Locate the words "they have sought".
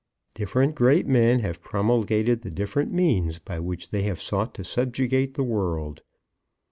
3.91-4.55